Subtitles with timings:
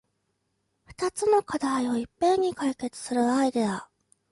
[0.85, 3.87] ふたつの課題をいっぺんに解決するアイデア